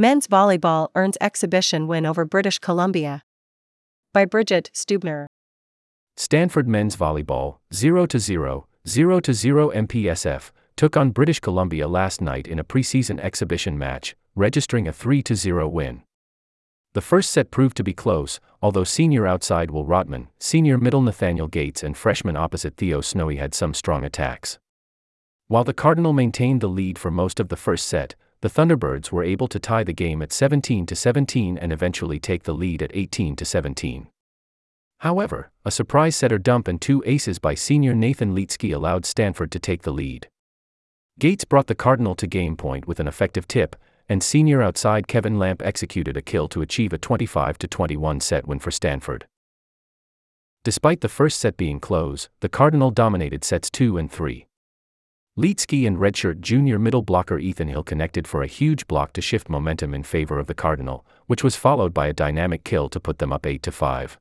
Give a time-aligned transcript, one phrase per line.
[0.00, 3.24] Men's volleyball earns exhibition win over British Columbia.
[4.14, 5.26] By Bridget Stubner.
[6.16, 12.60] Stanford men's volleyball, 0 0, 0 0 MPSF, took on British Columbia last night in
[12.60, 16.04] a preseason exhibition match, registering a 3 0 win.
[16.92, 21.48] The first set proved to be close, although senior outside Will Rotman, senior middle Nathaniel
[21.48, 24.60] Gates, and freshman opposite Theo Snowy had some strong attacks.
[25.48, 29.24] While the Cardinal maintained the lead for most of the first set, the Thunderbirds were
[29.24, 33.36] able to tie the game at 17 17 and eventually take the lead at 18
[33.36, 34.08] 17.
[34.98, 39.58] However, a surprise setter dump and two aces by senior Nathan Lietzke allowed Stanford to
[39.58, 40.28] take the lead.
[41.18, 43.76] Gates brought the Cardinal to game point with an effective tip,
[44.08, 48.58] and senior outside Kevin Lamp executed a kill to achieve a 25 21 set win
[48.58, 49.26] for Stanford.
[50.64, 54.47] Despite the first set being close, the Cardinal dominated sets 2 and 3.
[55.38, 59.48] Lietzke and redshirt junior middle blocker Ethan Hill connected for a huge block to shift
[59.48, 63.20] momentum in favor of the Cardinal, which was followed by a dynamic kill to put
[63.20, 64.18] them up 8 to 5.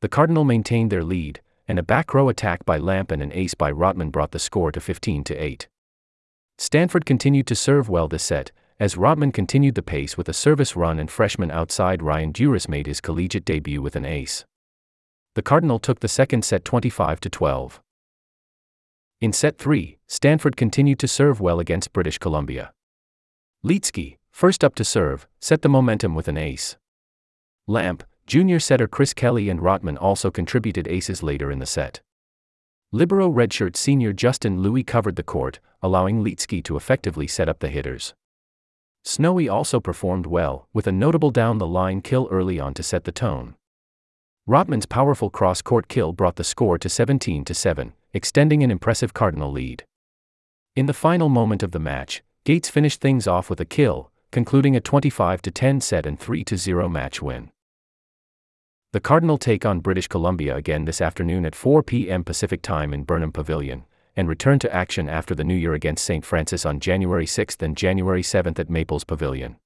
[0.00, 3.52] The Cardinal maintained their lead, and a back row attack by Lamp and an ace
[3.52, 5.68] by Rotman brought the score to 15 to 8.
[6.56, 10.74] Stanford continued to serve well this set, as Rotman continued the pace with a service
[10.74, 14.46] run and freshman outside Ryan Duras made his collegiate debut with an ace.
[15.34, 17.82] The Cardinal took the second set 25 to 12.
[19.22, 22.72] In set 3, Stanford continued to serve well against British Columbia.
[23.64, 26.76] Lietzke, first up to serve, set the momentum with an ace.
[27.68, 32.00] Lamp, junior setter Chris Kelly and Rotman also contributed aces later in the set.
[32.90, 37.68] Libero redshirt senior Justin Louis covered the court, allowing Lietzke to effectively set up the
[37.68, 38.14] hitters.
[39.04, 43.04] Snowy also performed well, with a notable down the line kill early on to set
[43.04, 43.54] the tone.
[44.48, 49.52] Rotman's powerful cross court kill brought the score to 17 7, extending an impressive Cardinal
[49.52, 49.84] lead.
[50.74, 54.74] In the final moment of the match, Gates finished things off with a kill, concluding
[54.74, 57.52] a 25 10 set and 3 0 match win.
[58.92, 62.24] The Cardinal take on British Columbia again this afternoon at 4 p.m.
[62.24, 63.84] Pacific Time in Burnham Pavilion,
[64.16, 66.24] and return to action after the New Year against St.
[66.24, 69.56] Francis on January 6 and January 7 at Maples Pavilion.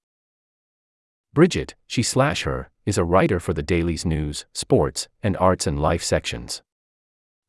[1.36, 5.78] Bridget, she slash her, is a writer for the Daily's news, sports, and arts and
[5.78, 6.62] life sections.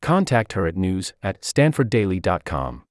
[0.01, 2.83] Contact her at news at stanforddaily.com.